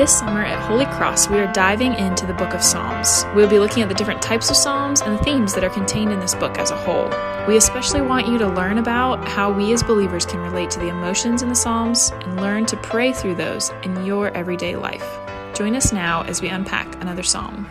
[0.00, 3.26] This summer at Holy Cross, we are diving into the book of Psalms.
[3.34, 6.10] We'll be looking at the different types of Psalms and the themes that are contained
[6.10, 7.10] in this book as a whole.
[7.46, 10.88] We especially want you to learn about how we as believers can relate to the
[10.88, 15.04] emotions in the Psalms and learn to pray through those in your everyday life.
[15.54, 17.68] Join us now as we unpack another Psalm.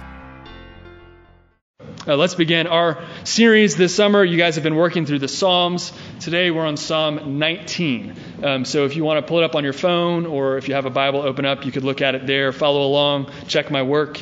[2.08, 4.24] Uh, let's begin our series this summer.
[4.24, 5.92] You guys have been working through the Psalms.
[6.22, 8.16] Today we're on Psalm 19.
[8.42, 10.76] Um, so if you want to pull it up on your phone or if you
[10.76, 13.84] have a Bible open up, you could look at it there, follow along, check my
[13.84, 14.22] work.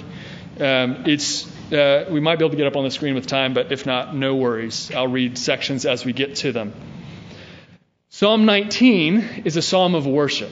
[0.60, 3.54] Um, it's uh, we might be able to get up on the screen with time,
[3.54, 4.92] but if not, no worries.
[4.92, 6.74] I'll read sections as we get to them.
[8.10, 10.52] Psalm 19 is a psalm of worship.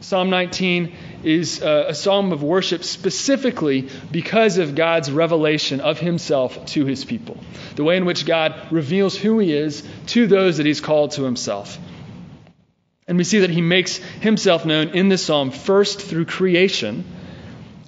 [0.00, 0.94] Psalm 19
[1.24, 7.04] is uh, a, psalm of worship specifically because of God's revelation of himself to his
[7.04, 7.36] people.
[7.74, 11.24] The way in which God reveals who he is to those that he's called to
[11.24, 11.78] himself.
[13.08, 17.04] And we see that he makes himself known in this psalm first through creation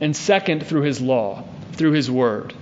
[0.01, 2.55] and second through his law, through his word.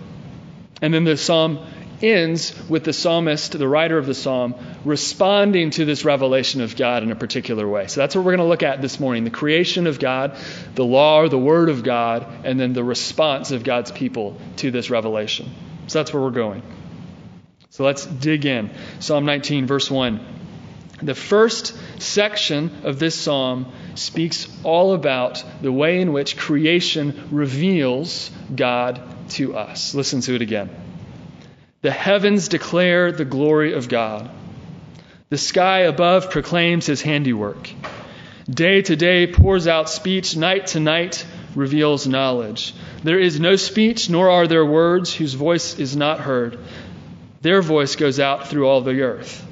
[0.81, 1.67] And then the psalm
[2.03, 7.03] ends with the psalmist, the writer of the psalm, responding to this revelation of God
[7.03, 7.87] in a particular way.
[7.87, 10.37] So that's what we're going to look at this morning the creation of God,
[10.75, 14.71] the law or the word of God, and then the response of God's people to
[14.71, 15.51] this revelation.
[15.87, 16.63] So that's where we're going.
[17.71, 18.71] So let's dig in.
[19.01, 20.35] Psalm 19, verse 1.
[21.03, 28.31] The first section of this psalm speaks all about the way in which creation reveals
[28.55, 29.95] God to us.
[29.95, 30.71] Listen to it again.
[31.87, 34.29] The heavens declare the glory of God.
[35.29, 37.71] The sky above proclaims his handiwork.
[38.51, 42.75] Day to day pours out speech, night to night reveals knowledge.
[43.05, 46.59] There is no speech, nor are there words whose voice is not heard.
[47.43, 49.47] Their voice goes out through all the earth,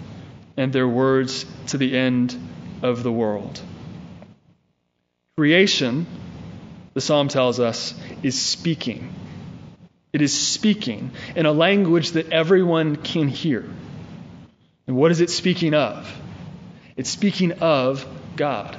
[0.56, 2.36] and their words to the end
[2.82, 3.60] of the world.
[5.36, 6.04] Creation,
[6.94, 9.14] the psalm tells us, is speaking.
[10.14, 13.68] It is speaking in a language that everyone can hear.
[14.86, 16.08] And what is it speaking of?
[16.96, 18.06] It's speaking of
[18.36, 18.78] God.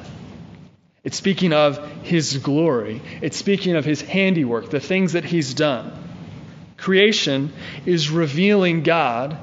[1.03, 3.01] It's speaking of His glory.
[3.21, 5.91] It's speaking of His handiwork, the things that He's done.
[6.77, 7.51] Creation
[7.85, 9.37] is revealing God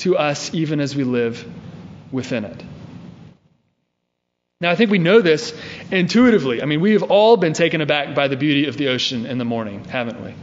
[0.00, 1.50] to us even as we live
[2.12, 2.62] within it.
[4.60, 5.58] Now, I think we know this
[5.90, 6.60] intuitively.
[6.60, 9.38] I mean, we have all been taken aback by the beauty of the ocean in
[9.38, 10.34] the morning, haven't we?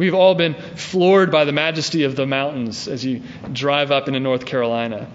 [0.00, 3.20] We've all been floored by the majesty of the mountains as you
[3.52, 5.06] drive up into North Carolina.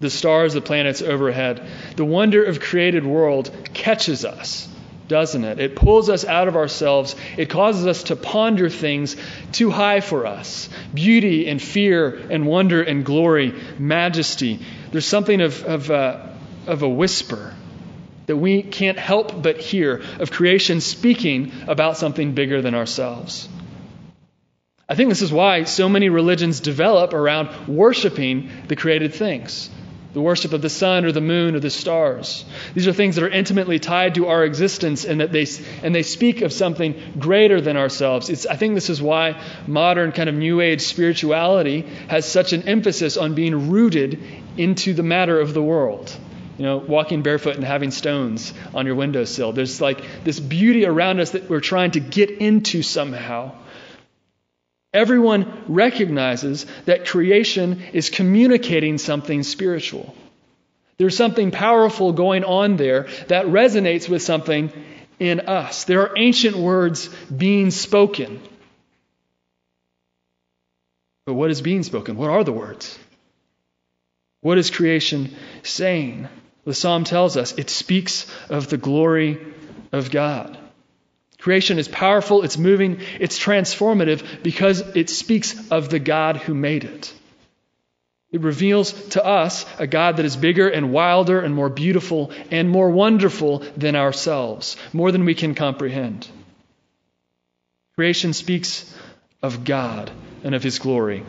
[0.00, 1.64] The stars, the planets overhead.
[1.94, 4.68] The wonder of created world catches us,
[5.06, 5.60] doesn't it?
[5.60, 7.14] It pulls us out of ourselves.
[7.36, 9.14] It causes us to ponder things
[9.52, 10.68] too high for us.
[10.92, 14.58] Beauty and fear and wonder and glory, majesty.
[14.90, 16.26] There's something of, of, uh,
[16.66, 17.54] of a whisper
[18.32, 23.46] that we can't help but hear of creation speaking about something bigger than ourselves.
[24.88, 29.68] I think this is why so many religions develop around worshiping the created things
[30.14, 32.44] the worship of the sun or the moon or the stars.
[32.74, 35.46] These are things that are intimately tied to our existence and that they
[35.82, 38.28] and they speak of something greater than ourselves.
[38.30, 42.62] It's, I think this is why modern kind of new age spirituality has such an
[42.62, 44.22] emphasis on being rooted
[44.56, 46.14] into the matter of the world.
[46.58, 49.52] You know, walking barefoot and having stones on your windowsill.
[49.52, 53.52] There's like this beauty around us that we're trying to get into somehow.
[54.92, 60.14] Everyone recognizes that creation is communicating something spiritual.
[60.98, 64.70] There's something powerful going on there that resonates with something
[65.18, 65.84] in us.
[65.84, 68.40] There are ancient words being spoken.
[71.24, 72.16] But what is being spoken?
[72.16, 72.98] What are the words?
[74.42, 76.28] What is creation saying?
[76.64, 79.38] The psalm tells us it speaks of the glory
[79.90, 80.58] of God.
[81.38, 86.84] Creation is powerful, it's moving, it's transformative because it speaks of the God who made
[86.84, 87.12] it.
[88.30, 92.70] It reveals to us a God that is bigger and wilder and more beautiful and
[92.70, 96.28] more wonderful than ourselves, more than we can comprehend.
[97.96, 98.96] Creation speaks
[99.42, 100.10] of God
[100.44, 101.24] and of His glory.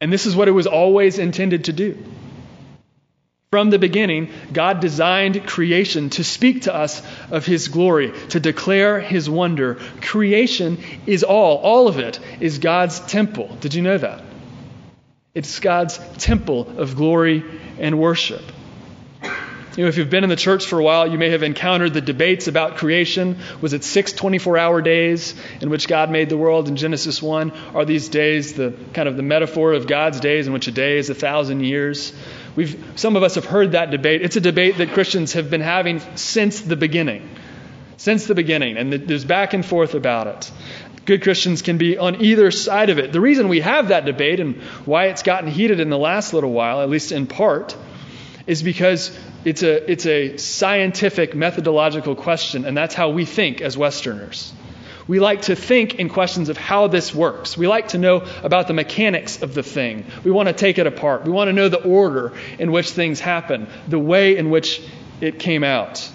[0.00, 1.98] And this is what it was always intended to do.
[3.52, 8.98] From the beginning, God designed creation to speak to us of His glory, to declare
[8.98, 9.78] His wonder.
[10.00, 13.54] Creation is all, all of it is God's temple.
[13.60, 14.22] Did you know that?
[15.34, 17.44] It's God's temple of glory
[17.78, 18.40] and worship.
[19.76, 21.94] You know, if you've been in the church for a while, you may have encountered
[21.94, 23.38] the debates about creation.
[23.62, 27.52] Was it six 24 hour days in which God made the world in Genesis 1?
[27.74, 30.98] Are these days the kind of the metaphor of God's days in which a day
[30.98, 32.12] is a thousand years?
[32.54, 34.22] We've, some of us have heard that debate.
[34.22, 37.28] It's a debate that Christians have been having since the beginning.
[37.96, 38.76] Since the beginning.
[38.76, 40.50] And there's back and forth about it.
[41.04, 43.12] Good Christians can be on either side of it.
[43.12, 46.52] The reason we have that debate and why it's gotten heated in the last little
[46.52, 47.76] while, at least in part,
[48.46, 53.76] is because it's a, it's a scientific, methodological question, and that's how we think as
[53.76, 54.52] Westerners.
[55.12, 57.54] We like to think in questions of how this works.
[57.54, 60.06] We like to know about the mechanics of the thing.
[60.24, 61.26] We want to take it apart.
[61.26, 64.80] We want to know the order in which things happen, the way in which
[65.20, 66.10] it came out.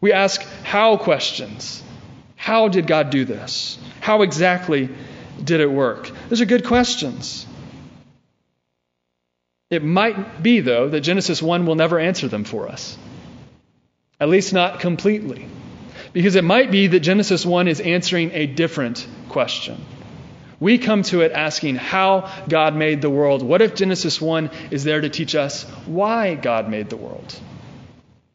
[0.00, 1.82] We ask how questions.
[2.36, 3.80] How did God do this?
[4.00, 4.90] How exactly
[5.42, 6.08] did it work?
[6.28, 7.44] Those are good questions.
[9.70, 12.96] It might be, though, that Genesis 1 will never answer them for us,
[14.20, 15.48] at least not completely.
[16.12, 19.80] Because it might be that Genesis 1 is answering a different question.
[20.58, 23.42] We come to it asking how God made the world.
[23.42, 27.34] What if Genesis 1 is there to teach us why God made the world?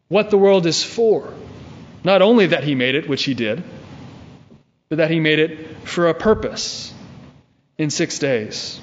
[0.07, 1.33] What the world is for?
[2.04, 3.63] Not only that He made it, which He did,
[4.89, 6.94] but that He made it for a purpose
[7.78, 8.80] in six days.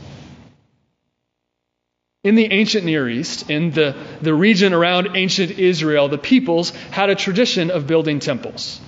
[2.24, 7.10] In the ancient Near East, in the, the region around ancient Israel, the peoples had
[7.10, 8.80] a tradition of building temples.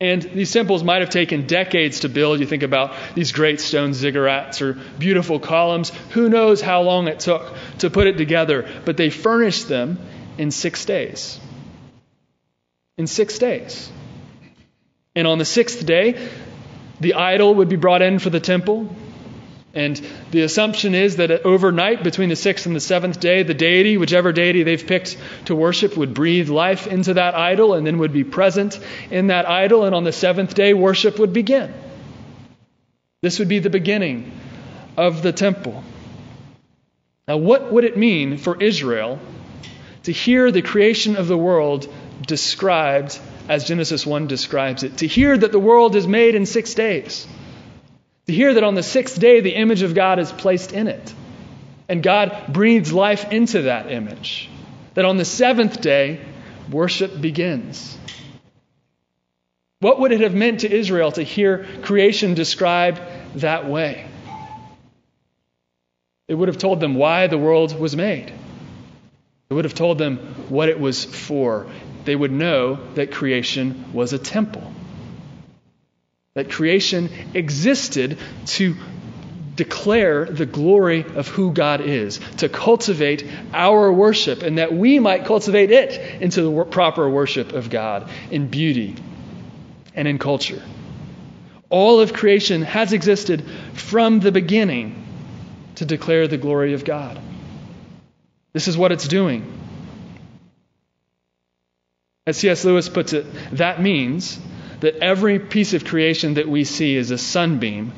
[0.00, 2.38] And these temples might have taken decades to build.
[2.38, 5.90] You think about these great stone ziggurats or beautiful columns.
[6.10, 8.68] Who knows how long it took to put it together?
[8.84, 9.98] But they furnished them
[10.36, 11.40] in six days.
[12.98, 13.90] In six days.
[15.16, 16.28] And on the sixth day,
[17.00, 18.94] the idol would be brought in for the temple.
[19.74, 20.00] And
[20.30, 24.32] the assumption is that overnight, between the sixth and the seventh day, the deity, whichever
[24.32, 25.16] deity they've picked
[25.46, 28.78] to worship, would breathe life into that idol and then would be present
[29.10, 29.84] in that idol.
[29.84, 31.74] And on the seventh day, worship would begin.
[33.20, 34.30] This would be the beginning
[34.96, 35.82] of the temple.
[37.26, 39.18] Now, what would it mean for Israel
[40.04, 41.92] to hear the creation of the world
[42.26, 43.18] described
[43.48, 44.98] as Genesis 1 describes it?
[44.98, 47.26] To hear that the world is made in six days?
[48.26, 51.14] To hear that on the sixth day the image of God is placed in it.
[51.88, 54.48] And God breathes life into that image.
[54.94, 56.20] That on the seventh day,
[56.70, 57.98] worship begins.
[59.80, 63.02] What would it have meant to Israel to hear creation described
[63.36, 64.08] that way?
[66.26, 68.32] It would have told them why the world was made.
[69.50, 70.16] It would have told them
[70.48, 71.66] what it was for.
[72.06, 74.73] They would know that creation was a temple
[76.34, 78.74] that creation existed to
[79.54, 85.26] declare the glory of who God is, to cultivate our worship, and that we might
[85.26, 88.96] cultivate it into the proper worship of God in beauty
[89.94, 90.60] and in culture.
[91.70, 95.06] All of creation has existed from the beginning
[95.76, 97.20] to declare the glory of God.
[98.52, 99.52] This is what it's doing.
[102.26, 102.64] As C.S.
[102.64, 104.38] Lewis puts it, that means
[104.84, 107.90] that every piece of creation that we see is a sunbeam,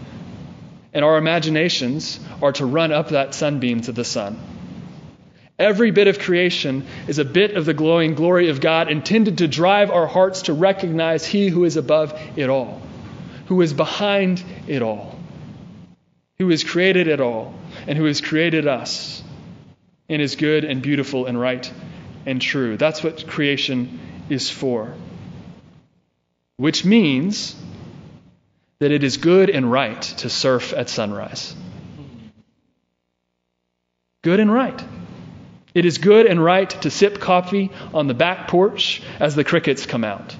[0.93, 4.39] and our imaginations are to run up that sunbeam to the sun.
[5.59, 9.49] Every bit of creation is a bit of the glowing glory of God intended to
[9.49, 12.81] drive our hearts to recognize He who is above it all,
[13.47, 15.19] who is behind it all,
[16.39, 17.53] who has created it all,
[17.89, 19.25] and who has created us
[20.09, 21.69] and is good and beautiful and right
[22.27, 22.77] and true.
[22.77, 23.99] That's what creation
[24.31, 24.95] is for
[26.57, 27.55] which means
[28.79, 31.55] that it is good and right to surf at sunrise.
[34.23, 34.83] Good and right.
[35.75, 39.87] It is good and right to sip coffee on the back porch as the crickets
[39.87, 40.35] come out.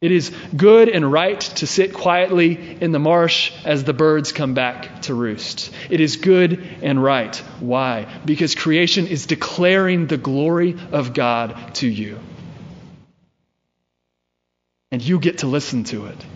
[0.00, 4.54] It is good and right to sit quietly in the marsh as the birds come
[4.54, 5.72] back to roost.
[5.90, 7.36] It is good and right.
[7.60, 8.06] Why?
[8.24, 12.18] Because creation is declaring the glory of God to you
[14.92, 16.26] and you get to listen to it.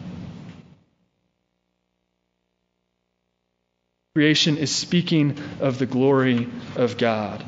[4.15, 7.45] Creation is speaking of the glory of God.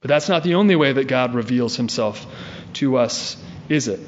[0.00, 2.26] But that's not the only way that God reveals himself
[2.74, 3.36] to us,
[3.68, 4.00] is it?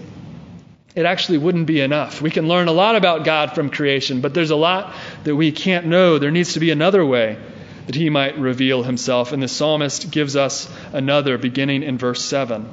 [0.97, 2.21] It actually wouldn't be enough.
[2.21, 5.53] We can learn a lot about God from creation, but there's a lot that we
[5.53, 6.19] can't know.
[6.19, 7.39] There needs to be another way
[7.87, 9.31] that he might reveal himself.
[9.31, 12.69] And the psalmist gives us another, beginning in verse 7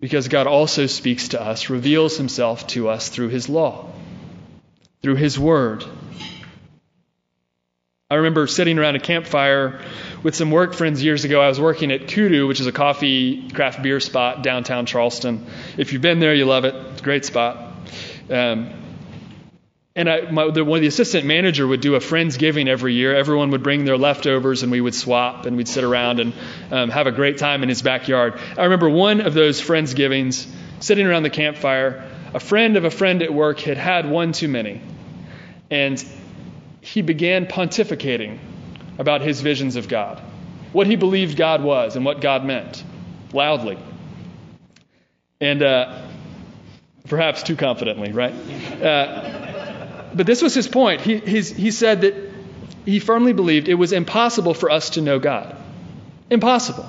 [0.00, 3.90] because God also speaks to us, reveals himself to us through his law,
[5.02, 5.84] through his word.
[8.10, 9.82] I remember sitting around a campfire
[10.22, 11.42] with some work friends years ago.
[11.42, 15.46] I was working at Kudu, which is a coffee craft beer spot downtown Charleston.
[15.76, 16.74] If you've been there, you love it.
[16.74, 17.74] It's a great spot.
[18.30, 18.70] Um,
[19.98, 23.50] And I, my, the, when the assistant manager would do a Friendsgiving every year, everyone
[23.50, 26.32] would bring their leftovers and we would swap and we'd sit around and
[26.70, 28.38] um, have a great time in his backyard.
[28.56, 33.24] I remember one of those Friendsgivings, sitting around the campfire, a friend of a friend
[33.24, 34.80] at work had had one too many.
[35.68, 36.02] And
[36.80, 38.38] he began pontificating
[38.98, 40.22] about his visions of God,
[40.72, 42.84] what he believed God was and what God meant,
[43.32, 43.78] loudly.
[45.40, 46.02] And uh,
[47.08, 48.34] perhaps too confidently, right?
[48.80, 49.37] Uh,
[50.18, 51.00] but this was his point.
[51.00, 52.14] He, he said that
[52.84, 55.56] he firmly believed it was impossible for us to know God.
[56.28, 56.86] Impossible.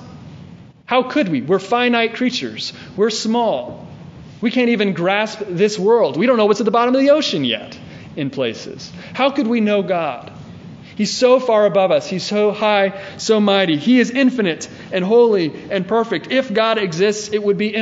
[0.84, 1.40] How could we?
[1.40, 2.72] We're finite creatures.
[2.96, 3.86] We're small.
[4.40, 6.16] We can't even grasp this world.
[6.16, 7.78] We don't know what's at the bottom of the ocean yet
[8.16, 8.90] in places.
[9.12, 10.32] How could we know God?
[10.96, 12.08] He's so far above us.
[12.08, 13.76] He's so high, so mighty.
[13.76, 16.32] He is infinite and holy and perfect.
[16.32, 17.76] If God exists, it would be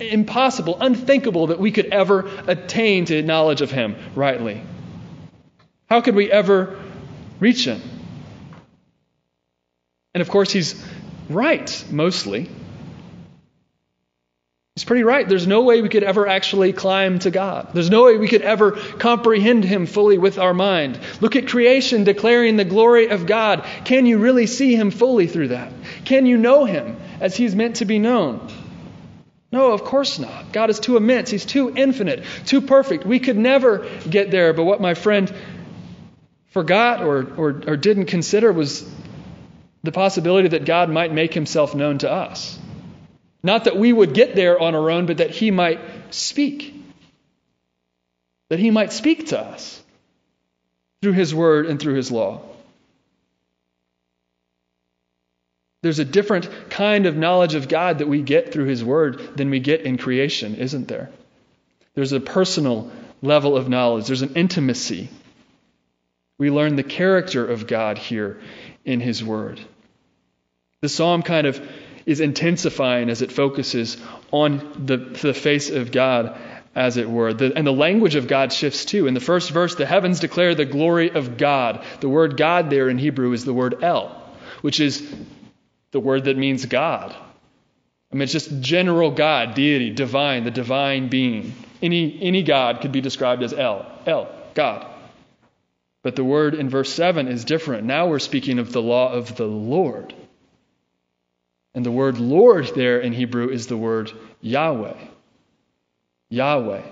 [0.00, 4.60] impossible, unthinkable that we could ever attain to knowledge of Him rightly.
[5.88, 6.78] How could we ever
[7.40, 7.80] reach Him?
[10.14, 10.82] And of course, He's
[11.28, 12.48] right, mostly.
[14.74, 15.28] He's pretty right.
[15.28, 17.70] There's no way we could ever actually climb to God.
[17.74, 21.00] There's no way we could ever comprehend Him fully with our mind.
[21.20, 23.66] Look at creation declaring the glory of God.
[23.84, 25.72] Can you really see Him fully through that?
[26.04, 28.46] Can you know Him as He's meant to be known?
[29.50, 30.52] No, of course not.
[30.52, 31.30] God is too immense.
[31.30, 33.06] He's too infinite, too perfect.
[33.06, 34.52] We could never get there.
[34.52, 35.34] But what my friend
[36.58, 38.84] forgot or, or, or didn't consider was
[39.84, 42.58] the possibility that God might make Himself known to us.
[43.44, 45.78] Not that we would get there on our own, but that He might
[46.12, 46.74] speak.
[48.50, 49.80] That He might speak to us
[51.00, 52.42] through His Word and through His law.
[55.82, 59.48] There's a different kind of knowledge of God that we get through His Word than
[59.48, 61.08] we get in creation, isn't there?
[61.94, 62.90] There's a personal
[63.22, 65.08] level of knowledge, there's an intimacy.
[66.38, 68.40] We learn the character of God here
[68.84, 69.60] in His Word.
[70.80, 71.60] The psalm kind of
[72.06, 73.96] is intensifying as it focuses
[74.30, 76.38] on the, the face of God,
[76.74, 77.34] as it were.
[77.34, 79.08] The, and the language of God shifts too.
[79.08, 81.84] In the first verse, the heavens declare the glory of God.
[82.00, 84.08] The word God there in Hebrew is the word El,
[84.62, 85.12] which is
[85.90, 87.14] the word that means God.
[88.10, 91.52] I mean, it's just general God, deity, divine, the divine being.
[91.82, 94.86] Any, any God could be described as El, El, God.
[96.02, 97.84] But the word in verse 7 is different.
[97.84, 100.14] Now we're speaking of the law of the Lord.
[101.74, 104.96] And the word Lord there in Hebrew is the word Yahweh.
[106.30, 106.82] Yahweh,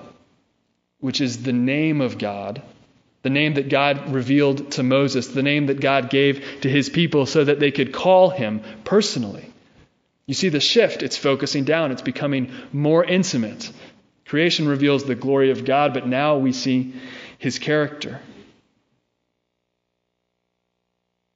[1.01, 2.63] which is the name of God,
[3.23, 7.27] the name that God revealed to Moses, the name that God gave to his people
[7.27, 9.53] so that they could call him personally.
[10.27, 13.71] You see the shift, it's focusing down, it's becoming more intimate.
[14.25, 16.95] Creation reveals the glory of God, but now we see
[17.39, 18.21] his character.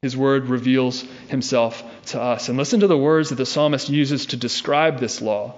[0.02, 2.48] His word reveals himself to us.
[2.48, 5.54] And listen to the words that the psalmist uses to describe this law,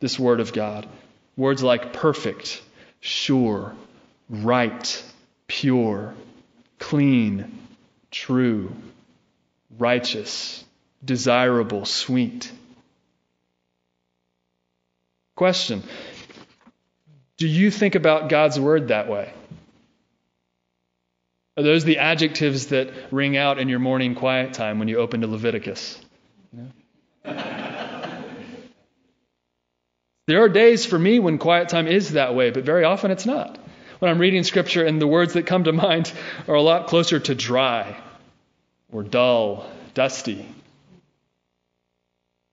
[0.00, 0.88] this word of God.
[1.36, 2.62] Words like perfect,
[3.00, 3.74] sure,
[4.30, 5.04] right,
[5.46, 6.14] pure,
[6.78, 7.58] clean,
[8.10, 8.74] true,
[9.78, 10.64] righteous,
[11.04, 12.50] desirable, sweet.
[15.36, 15.82] Question
[17.36, 19.34] Do you think about God's word that way?
[21.62, 25.20] Are those the adjectives that ring out in your morning quiet time when you open
[25.20, 25.96] to Leviticus?
[30.26, 33.26] there are days for me when quiet time is that way, but very often it's
[33.26, 33.60] not.
[34.00, 36.12] When I'm reading scripture and the words that come to mind
[36.48, 37.96] are a lot closer to dry
[38.90, 40.44] or dull, dusty.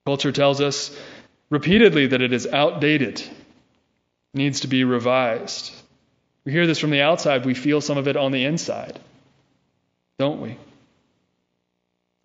[0.06, 0.96] Culture tells us
[1.50, 3.20] repeatedly that it is outdated,
[4.34, 5.72] needs to be revised.
[6.44, 8.98] We hear this from the outside, we feel some of it on the inside,
[10.18, 10.56] don't we?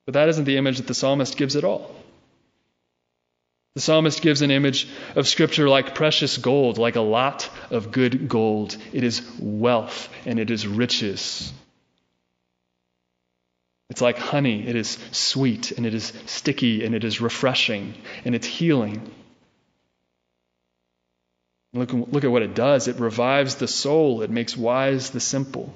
[0.06, 1.94] But that isn't the image that the psalmist gives at all.
[3.76, 8.30] The psalmist gives an image of Scripture like precious gold, like a lot of good
[8.30, 8.78] gold.
[8.94, 11.52] It is wealth and it is riches.
[13.90, 14.66] It's like honey.
[14.66, 19.12] It is sweet and it is sticky and it is refreshing and it's healing.
[21.76, 25.74] Look, look at what it does it revives the soul, it makes wise the simple,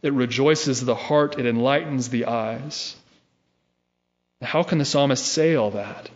[0.00, 2.94] it rejoices the heart, it enlightens the eyes.
[4.40, 6.10] How can the psalmist say all that?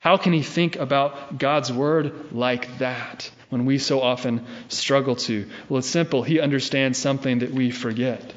[0.00, 5.48] How can he think about God's word like that when we so often struggle to?
[5.68, 6.24] Well, it's simple.
[6.24, 8.32] He understands something that we forget,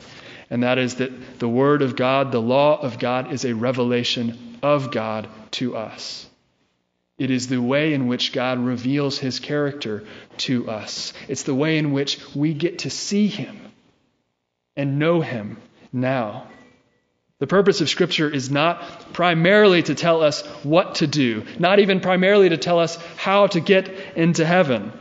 [0.52, 4.60] and that is that the word of God, the law of God, is a revelation
[4.62, 6.28] of God to us.
[7.18, 10.04] It is the way in which God reveals his character
[10.38, 11.14] to us.
[11.30, 13.58] It's the way in which we get to see him
[14.76, 15.58] and know him
[15.94, 16.48] now.
[17.40, 22.00] The purpose of Scripture is not primarily to tell us what to do, not even
[22.00, 24.92] primarily to tell us how to get into heaven.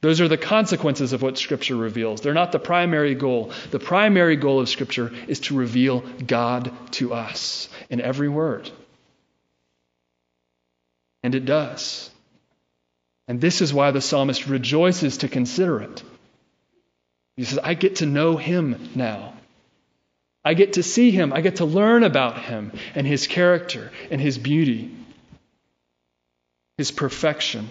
[0.00, 2.20] Those are the consequences of what Scripture reveals.
[2.20, 3.52] They're not the primary goal.
[3.70, 8.70] The primary goal of Scripture is to reveal God to us in every word.
[11.24, 12.10] And it does.
[13.26, 16.02] And this is why the psalmist rejoices to consider it.
[17.36, 19.32] He says, I get to know him now.
[20.44, 21.32] I get to see him.
[21.32, 24.94] I get to learn about him and his character and his beauty,
[26.76, 27.70] his perfection.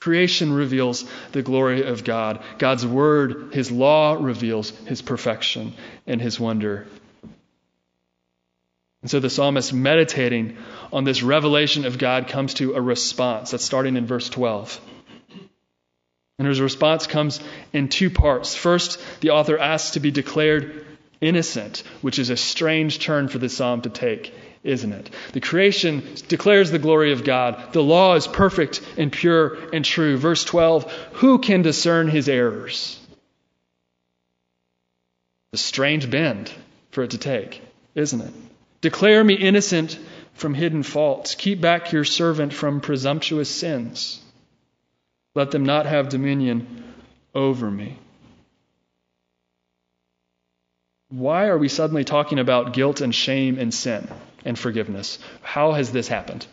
[0.00, 2.42] Creation reveals the glory of God.
[2.58, 5.72] God's word, his law, reveals his perfection
[6.06, 6.88] and his wonder.
[9.04, 10.56] And so the psalmist, meditating
[10.90, 13.50] on this revelation of God, comes to a response.
[13.50, 14.80] That's starting in verse 12.
[16.38, 17.38] And his response comes
[17.74, 18.54] in two parts.
[18.54, 20.86] First, the author asks to be declared
[21.20, 24.32] innocent, which is a strange turn for the psalm to take,
[24.62, 25.10] isn't it?
[25.32, 27.74] The creation declares the glory of God.
[27.74, 30.16] The law is perfect and pure and true.
[30.16, 32.98] Verse 12 Who can discern his errors?
[35.52, 36.50] A strange bend
[36.90, 37.60] for it to take,
[37.94, 38.32] isn't it?
[38.84, 39.98] Declare me innocent
[40.34, 41.34] from hidden faults.
[41.36, 44.20] Keep back your servant from presumptuous sins.
[45.34, 46.84] Let them not have dominion
[47.34, 47.96] over me.
[51.08, 54.06] Why are we suddenly talking about guilt and shame and sin
[54.44, 55.18] and forgiveness?
[55.40, 56.46] How has this happened?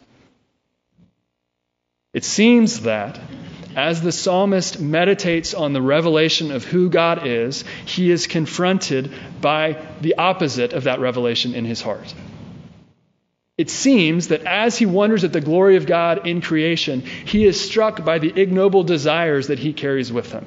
[2.14, 3.20] It seems that
[3.75, 9.82] as the psalmist meditates on the revelation of who God is, he is confronted by
[10.01, 12.13] the opposite of that revelation in his heart.
[13.58, 17.60] It seems that as he wonders at the glory of God in creation, he is
[17.60, 20.46] struck by the ignoble desires that he carries with him.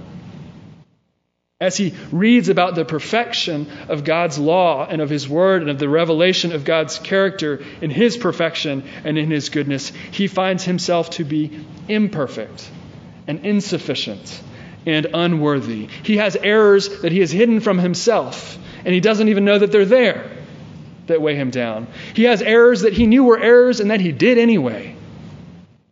[1.60, 5.78] As he reads about the perfection of God's law and of his word and of
[5.78, 11.10] the revelation of God's character in his perfection and in his goodness, he finds himself
[11.10, 12.68] to be imperfect
[13.26, 14.42] and insufficient
[14.86, 15.88] and unworthy.
[16.02, 19.72] He has errors that he has hidden from himself, and he doesn't even know that
[19.72, 20.30] they're there
[21.06, 21.86] that weigh him down.
[22.14, 24.96] He has errors that he knew were errors and that he did anyway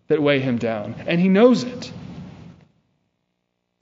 [0.08, 1.92] that weigh him down, and he knows it.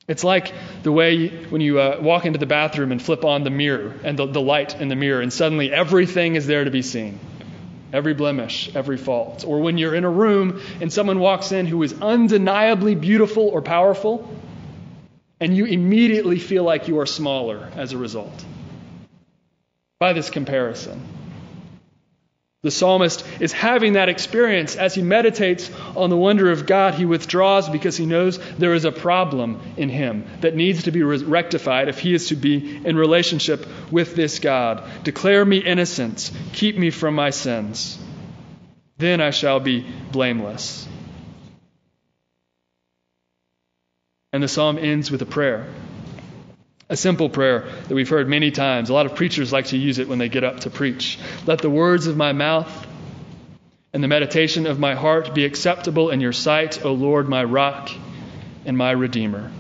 [0.07, 3.51] It's like the way when you uh, walk into the bathroom and flip on the
[3.51, 6.83] mirror and the, the light in the mirror, and suddenly everything is there to be
[6.83, 7.21] seen
[7.93, 9.45] every blemish, every fault.
[9.47, 13.63] Or when you're in a room and someone walks in who is undeniably beautiful or
[13.63, 14.29] powerful,
[15.41, 18.45] and you immediately feel like you are smaller as a result
[19.99, 21.03] by this comparison.
[22.63, 26.93] The psalmist is having that experience as he meditates on the wonder of God.
[26.93, 31.03] He withdraws because he knows there is a problem in him that needs to be
[31.03, 34.87] rectified if he is to be in relationship with this God.
[35.05, 37.99] Declare me innocent, keep me from my sins.
[38.99, 40.87] Then I shall be blameless.
[44.35, 45.67] And the psalm ends with a prayer
[46.91, 48.91] a simple prayer that we've heard many times.
[48.91, 51.19] A lot of preachers like to use it when they get up to preach.
[51.47, 52.87] Let the words of my mouth
[53.95, 57.91] and the meditation of my heart be acceptable in your sight, O Lord, my rock
[58.67, 59.51] and my redeemer.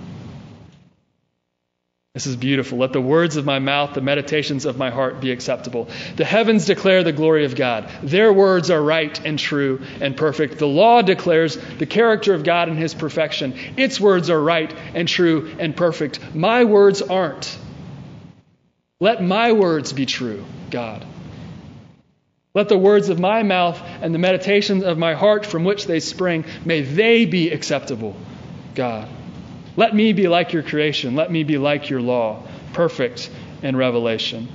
[2.14, 2.78] This is beautiful.
[2.78, 5.88] Let the words of my mouth, the meditations of my heart be acceptable.
[6.16, 7.88] The heavens declare the glory of God.
[8.02, 10.58] Their words are right and true and perfect.
[10.58, 13.54] The law declares the character of God and his perfection.
[13.76, 16.34] Its words are right and true and perfect.
[16.34, 17.56] My words aren't.
[18.98, 21.06] Let my words be true, God.
[22.54, 26.00] Let the words of my mouth and the meditations of my heart from which they
[26.00, 28.16] spring, may they be acceptable,
[28.74, 29.08] God.
[29.76, 31.14] Let me be like your creation.
[31.16, 33.30] Let me be like your law, perfect
[33.62, 34.48] in revelation.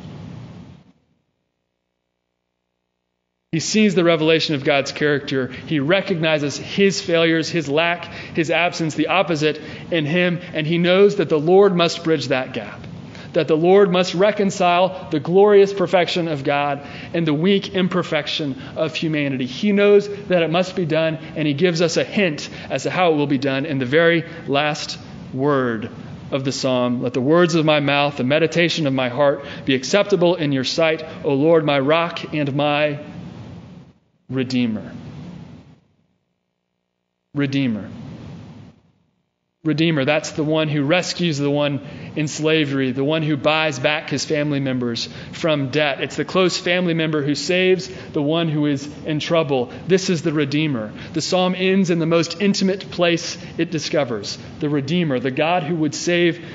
[3.56, 5.48] He sees the revelation of God's character.
[5.48, 8.04] He recognizes his failures, his lack,
[8.36, 12.52] his absence, the opposite in him, and he knows that the Lord must bridge that
[12.52, 12.82] gap.
[13.32, 18.94] That the Lord must reconcile the glorious perfection of God and the weak imperfection of
[18.94, 19.46] humanity.
[19.46, 22.90] He knows that it must be done, and he gives us a hint as to
[22.90, 25.00] how it will be done in the very last
[25.36, 25.90] word
[26.32, 27.02] of the psalm.
[27.02, 30.64] Let the words of my mouth, the meditation of my heart be acceptable in your
[30.64, 33.00] sight, O Lord, my rock and my
[34.30, 34.92] redeemer.
[37.34, 37.90] Redeemer.
[39.66, 40.06] Redeemer.
[40.06, 41.82] That's the one who rescues the one
[42.16, 46.02] in slavery, the one who buys back his family members from debt.
[46.02, 49.72] It's the close family member who saves the one who is in trouble.
[49.88, 50.94] This is the Redeemer.
[51.14, 55.76] The psalm ends in the most intimate place it discovers the Redeemer, the God who
[55.76, 56.46] would save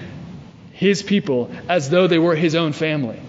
[0.73, 3.21] his people as though they were his own family.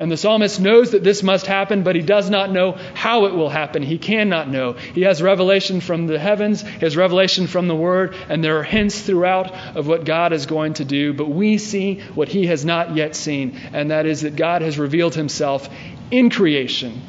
[0.00, 3.34] And the psalmist knows that this must happen, but he does not know how it
[3.34, 3.82] will happen.
[3.82, 4.74] He cannot know.
[4.74, 8.62] He has revelation from the heavens, he has revelation from the Word, and there are
[8.62, 11.12] hints throughout of what God is going to do.
[11.12, 14.78] But we see what he has not yet seen, and that is that God has
[14.78, 15.68] revealed himself
[16.12, 17.02] in creation,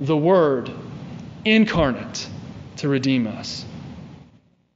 [0.00, 0.70] the Word
[1.44, 2.26] incarnate
[2.76, 3.66] to redeem us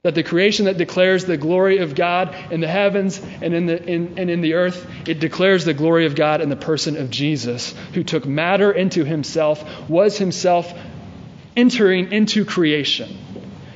[0.03, 3.83] that the creation that declares the glory of God in the heavens and in the,
[3.83, 7.09] in, and in the earth, it declares the glory of God in the person of
[7.09, 10.71] Jesus, who took matter into himself, was himself
[11.55, 13.17] entering into creation,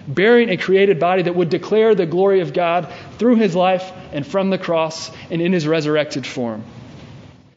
[0.08, 4.26] bearing a created body that would declare the glory of God through his life and
[4.26, 6.64] from the cross and in his resurrected form.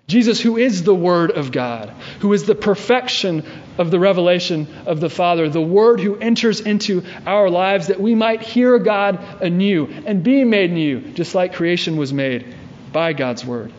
[0.07, 1.89] Jesus, who is the Word of God,
[2.21, 3.43] who is the perfection
[3.79, 8.15] of the revelation of the Father, the Word who enters into our lives that we
[8.15, 12.55] might hear God anew and be made new, just like creation was made
[12.93, 13.73] by God's Word.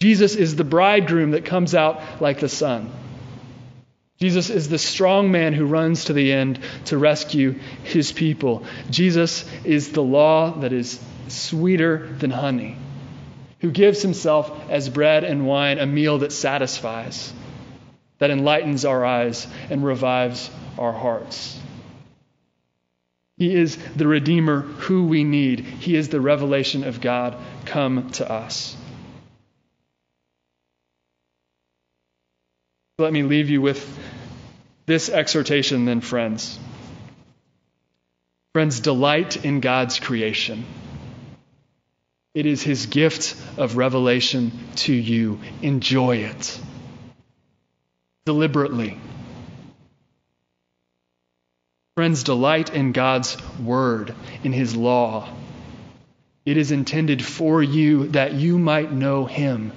[0.00, 2.92] Jesus is the bridegroom that comes out like the sun.
[4.20, 7.52] Jesus is the strong man who runs to the end to rescue
[7.82, 8.64] his people.
[8.90, 12.76] Jesus is the law that is sweeter than honey
[13.64, 17.32] who gives himself as bread and wine, a meal that satisfies,
[18.18, 21.58] that enlightens our eyes and revives our hearts.
[23.38, 25.60] He is the Redeemer who we need.
[25.60, 28.76] He is the revelation of God come to us.
[32.98, 33.98] Let me leave you with
[34.84, 36.58] this exhortation, then, friends.
[38.52, 40.66] Friends, delight in God's creation.
[42.34, 45.38] It is his gift of revelation to you.
[45.62, 46.60] Enjoy it
[48.24, 48.98] deliberately.
[51.94, 55.28] Friends, delight in God's word, in his law.
[56.44, 59.72] It is intended for you that you might know him.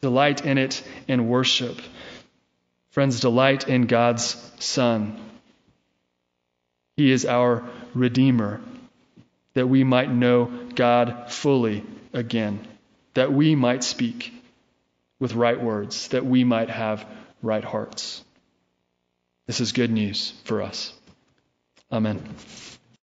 [0.00, 1.78] Delight in it and worship.
[2.90, 5.20] Friends, delight in God's Son.
[6.96, 8.60] He is our Redeemer
[9.54, 12.66] that we might know God fully again,
[13.14, 14.32] that we might speak
[15.20, 17.06] with right words, that we might have
[17.42, 18.22] right hearts.
[19.46, 20.92] This is good news for us.
[21.90, 22.22] Amen.